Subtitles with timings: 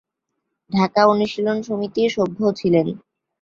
[0.71, 2.87] ঢাকা অনুশীলন সমিতির সভ্য ছিলেন।